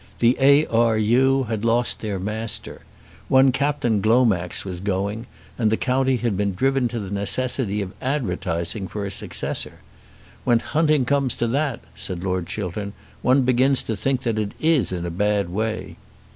The 0.17 0.35
A. 0.39 0.65
R. 0.65 0.97
U. 0.97 1.43
had 1.43 1.63
lost 1.63 1.99
their 2.01 2.17
Master. 2.17 2.81
One 3.27 3.51
Captain 3.51 4.01
Glomax 4.01 4.65
was 4.65 4.79
going, 4.79 5.27
and 5.59 5.71
the 5.71 5.77
county 5.77 6.17
had 6.17 6.35
been 6.35 6.55
driven 6.55 6.87
to 6.87 6.99
the 6.99 7.13
necessity 7.13 7.83
of 7.83 7.93
advertising 8.01 8.87
for 8.87 9.05
a 9.05 9.11
successor. 9.11 9.75
"When 10.43 10.57
hunting 10.57 11.05
comes 11.05 11.35
to 11.35 11.45
that," 11.49 11.81
said 11.93 12.23
Lord 12.23 12.47
Chiltern, 12.47 12.93
"one 13.21 13.43
begins 13.43 13.83
to 13.83 13.95
think 13.95 14.21
that 14.23 14.39
it 14.39 14.53
is 14.59 14.91
in 14.91 15.05
a 15.05 15.11
bad 15.11 15.51
way." 15.51 15.97